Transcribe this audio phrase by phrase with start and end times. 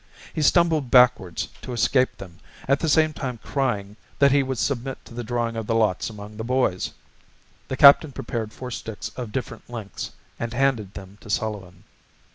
[0.33, 4.97] He stumbled backwards to escape them, at the same time crying that he would submit
[5.05, 6.91] to the drawing of the lots among the boys.
[7.67, 10.09] The captain prepared four sticks of different lengths
[10.39, 11.83] and handed them to Sullivan.